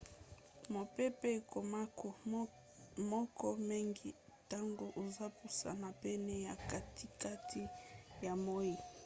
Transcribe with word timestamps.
mopepe 0.73 1.27
ekomaka 1.39 2.09
moke 3.11 3.49
mingi 3.69 4.09
ntango 4.41 4.85
ozopusana 5.03 5.87
pene 6.03 6.33
ya 6.47 6.55
katikati 6.69 7.61
ya 8.25 8.33
moi 8.43 8.73